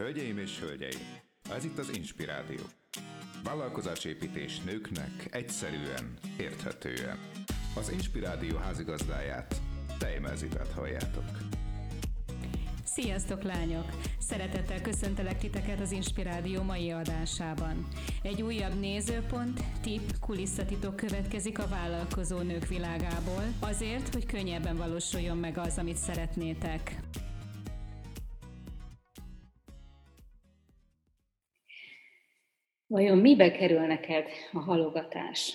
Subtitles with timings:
[0.00, 1.00] Hölgyeim és hölgyeim,
[1.50, 2.60] ez itt az Inspirádió.
[3.44, 7.18] Vállalkozásépítés nőknek egyszerűen, érthetően.
[7.76, 9.60] Az Inspirádió házigazdáját,
[9.98, 11.24] Tejmelzitát halljátok.
[12.84, 13.84] Sziasztok lányok!
[14.18, 17.88] Szeretettel köszöntelek titeket az Inspirádió mai adásában.
[18.22, 25.58] Egy újabb nézőpont, tip, kulisszatitok következik a vállalkozó nők világából, azért, hogy könnyebben valósuljon meg
[25.58, 27.00] az, amit szeretnétek.
[32.90, 35.54] Vajon mibe kerül neked a halogatás?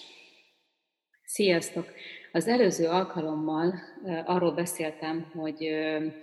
[1.23, 1.91] Sziasztok!
[2.31, 3.73] Az előző alkalommal
[4.25, 5.70] arról beszéltem, hogy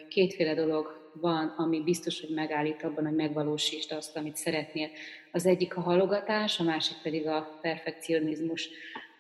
[0.09, 4.89] kétféle dolog van, ami biztos, hogy megállít abban, hogy megvalósítsd azt, amit szeretnél.
[5.33, 8.69] Az egyik a halogatás, a másik pedig a perfekcionizmus.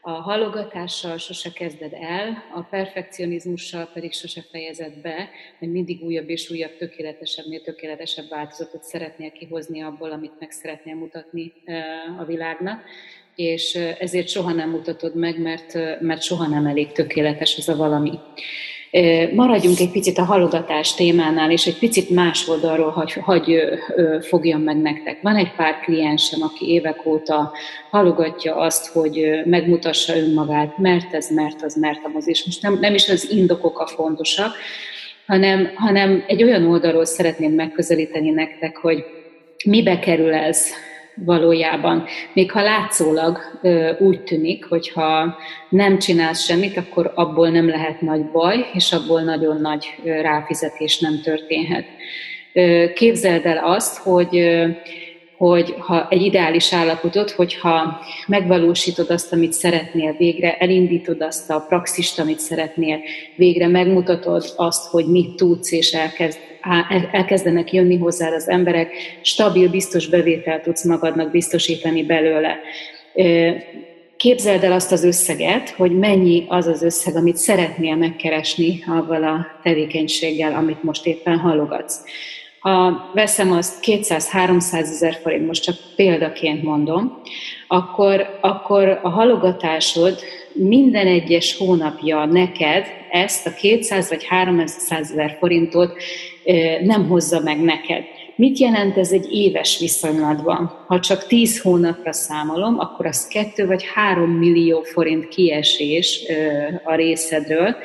[0.05, 6.51] A halogatással sose kezded el, a perfekcionizmussal pedig sose fejezed be, hogy mindig újabb és
[6.51, 11.52] újabb, tökéletesebbnél tökéletesebb változatot szeretnél kihozni abból, amit meg szeretnél mutatni
[12.18, 12.85] a világnak
[13.35, 18.19] és ezért soha nem mutatod meg, mert, mert soha nem elég tökéletes ez a valami.
[19.35, 23.59] Maradjunk egy picit a halogatás témánál, és egy picit más oldalról hagy, hagy
[24.21, 25.23] fogjam meg nektek.
[25.23, 27.52] Van egy pár kliensem, aki évek óta
[27.90, 32.95] halogatja azt, hogy megmutassa önmagát, mert ez, mert az, mert az, és most nem, nem
[32.95, 34.52] is az indokok a fontosak,
[35.26, 39.04] hanem, hanem egy olyan oldalról szeretném megközelíteni nektek, hogy
[39.65, 40.66] mibe kerül ez
[41.15, 42.05] valójában.
[42.32, 43.38] Még ha látszólag
[43.99, 45.37] úgy tűnik, hogy ha
[45.69, 51.21] nem csinálsz semmit, akkor abból nem lehet nagy baj, és abból nagyon nagy ráfizetés nem
[51.23, 51.85] történhet.
[52.95, 54.60] Képzeld el azt, hogy
[55.37, 62.19] hogy ha egy ideális állapotot, hogyha megvalósítod azt, amit szeretnél végre, elindítod azt a praxist,
[62.19, 63.01] amit szeretnél,
[63.37, 66.38] végre megmutatod azt, hogy mit tudsz, és elkezd,
[67.12, 72.59] elkezdenek jönni hozzá az emberek, stabil, biztos bevételt tudsz magadnak biztosítani belőle.
[74.16, 79.47] Képzeld el azt az összeget, hogy mennyi az az összeg, amit szeretnél megkeresni avval a
[79.62, 82.00] tevékenységgel, amit most éppen halogatsz.
[82.60, 87.22] Ha veszem azt 200-300 ezer forint, most csak példaként mondom,
[87.72, 90.19] akkor, akkor a halogatásod
[90.53, 95.93] minden egyes hónapja neked ezt a 200 vagy 300 ezer forintot
[96.83, 98.03] nem hozza meg neked.
[98.37, 100.84] Mit jelent ez egy éves viszonylatban?
[100.87, 106.22] Ha csak 10 hónapra számolom, akkor az 2 vagy 3 millió forint kiesés
[106.84, 107.77] a részedről.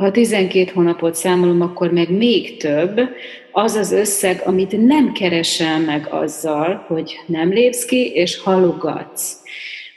[0.00, 3.00] Ha 12 hónapot számolom, akkor meg még több,
[3.52, 9.42] az az összeg, amit nem keresel meg azzal, hogy nem lépsz ki, és halogatsz.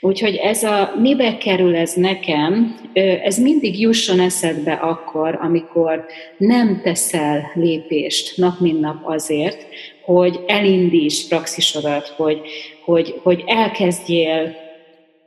[0.00, 2.76] Úgyhogy ez a mibe kerül ez nekem,
[3.22, 6.04] ez mindig jusson eszedbe akkor, amikor
[6.36, 9.66] nem teszel lépést nap mint nap azért,
[10.04, 12.40] hogy elindíts praxisodat, hogy,
[12.84, 14.63] hogy, hogy elkezdjél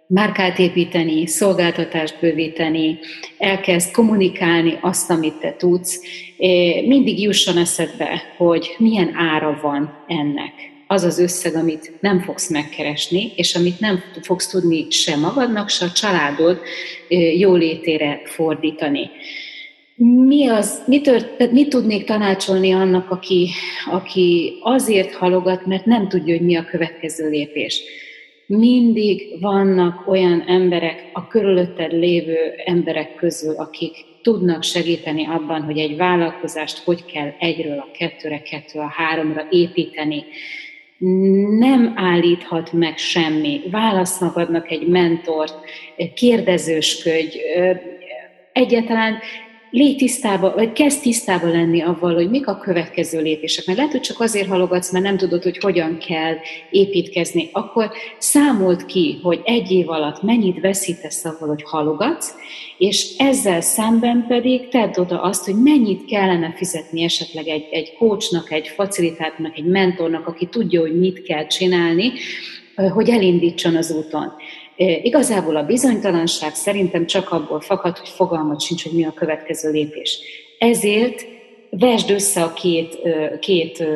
[0.08, 3.00] márkát építeni, szolgáltatást bővíteni,
[3.38, 6.02] elkezd kommunikálni azt, amit te tudsz,
[6.86, 10.54] mindig jusson eszedbe, hogy milyen ára van ennek.
[10.88, 15.86] Az az összeg, amit nem fogsz megkeresni, és amit nem fogsz tudni se magadnak, se
[15.86, 16.60] a családod
[17.38, 19.10] jólétére fordítani.
[20.26, 23.50] Mi az, mit, tört, mit tudnék tanácsolni annak, aki,
[23.92, 27.82] aki azért halogat, mert nem tudja, hogy mi a következő lépés?
[28.48, 35.98] Mindig vannak olyan emberek a körülötted lévő emberek közül, akik tudnak segíteni abban, hogy egy
[35.98, 40.24] vállalkozást hogy kell egyről a kettőre, kettő a háromra építeni.
[41.60, 43.62] Nem állíthat meg semmi.
[43.72, 45.56] Válasz magadnak egy mentort,
[46.14, 47.38] kérdezősködj,
[48.54, 49.20] egyáltalán
[49.72, 53.66] légy tisztába, vagy kezd tisztába lenni avval, hogy mik a következő lépések.
[53.66, 56.36] Mert lehet, hogy csak azért halogatsz, mert nem tudod, hogy hogyan kell
[56.70, 57.50] építkezni.
[57.52, 62.34] Akkor számolt ki, hogy egy év alatt mennyit veszítesz avval, hogy halogatsz,
[62.78, 68.52] és ezzel szemben pedig tedd oda azt, hogy mennyit kellene fizetni esetleg egy, egy coachnak,
[68.52, 72.12] egy facilitátornak, egy mentornak, aki tudja, hogy mit kell csinálni,
[72.94, 74.34] hogy elindítson az úton.
[75.02, 80.20] Igazából a bizonytalanság szerintem csak abból fakad, hogy fogalmat sincs, hogy mi a következő lépés.
[80.60, 81.26] Ezért
[81.70, 82.98] vesd össze a két,
[83.40, 83.88] két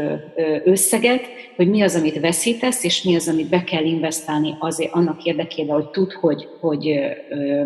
[0.63, 1.21] összeget,
[1.55, 5.75] hogy mi az, amit veszítesz, és mi az, amit be kell investálni azért annak érdekében,
[5.75, 6.99] hogy tudd, hogy, hogy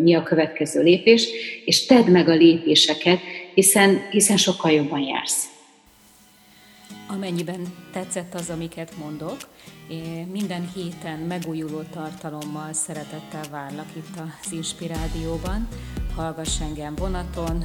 [0.01, 1.27] mi a következő lépés,
[1.65, 3.19] és tedd meg a lépéseket,
[3.53, 5.49] hiszen, hiszen sokkal jobban jársz.
[7.07, 7.61] Amennyiben
[7.93, 9.37] tetszett az, amiket mondok,
[10.31, 15.67] minden héten megújuló tartalommal szeretettel várlak itt az Inspirádióban.
[16.15, 17.63] Hallgass engem vonaton,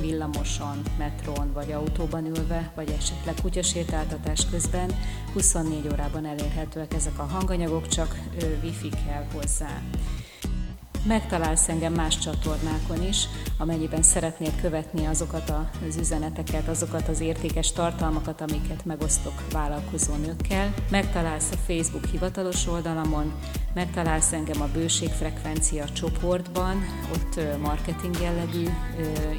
[0.00, 4.90] villamoson, metrón vagy autóban ülve, vagy esetleg kutyasétáltatás közben
[5.32, 8.18] 24 órában elérhetőek ezek a hanganyagok, csak
[8.62, 9.80] wifi kell hozzá.
[11.04, 13.28] Megtalálsz engem más csatornákon is,
[13.58, 15.52] amennyiben szeretnéd követni azokat
[15.88, 20.74] az üzeneteket, azokat az értékes tartalmakat, amiket megosztok vállalkozó nőkkel.
[20.90, 23.32] Megtalálsz a Facebook hivatalos oldalamon,
[23.74, 28.68] megtalálsz engem a bőségfrekvencia csoportban, ott marketing jellegű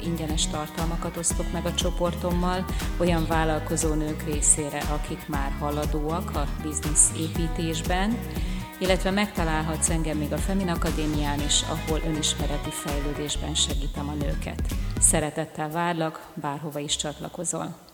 [0.04, 2.64] ingyenes tartalmakat osztok meg a csoportommal,
[2.98, 8.18] olyan vállalkozó nők részére, akik már haladóak a biznisz építésben,
[8.84, 14.60] illetve megtalálhatsz engem még a Femin Akadémián is, ahol önismereti fejlődésben segítem a nőket.
[14.98, 17.93] Szeretettel várlak, bárhova is csatlakozol.